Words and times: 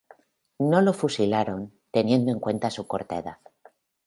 No 0.71 0.81
lo 0.81 0.93
fusilaron 0.93 1.71
teniendo 1.91 2.31
en 2.31 2.39
cuenta 2.39 2.71
su 2.71 2.87
corta 2.87 3.19
edad. 3.19 3.37